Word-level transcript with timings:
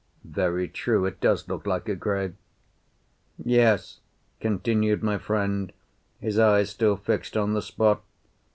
"Very 0.25 0.67
true. 0.67 1.05
It 1.05 1.21
does 1.21 1.47
look 1.47 1.67
like 1.67 1.87
a 1.87 1.93
grave." 1.93 2.33
"Yes," 3.37 3.99
continued 4.39 5.03
my 5.03 5.19
friend, 5.19 5.71
his 6.19 6.39
eyes 6.39 6.71
still 6.71 6.97
fixed 6.97 7.37
on 7.37 7.53
the 7.53 7.61
spot. 7.61 8.01